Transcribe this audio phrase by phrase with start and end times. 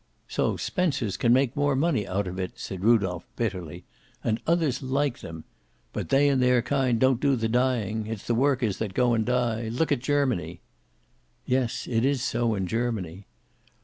[0.27, 3.85] "So 'Spencers' can make more money out of it," said Rudolph bitterly.
[4.23, 5.43] "And others like them.
[5.93, 8.07] But they and their kind don't do the dying.
[8.07, 9.67] It's the workers that go and die.
[9.69, 10.59] Look at Germany!"
[11.45, 11.87] "Yes.
[11.87, 13.27] It is so in Germany."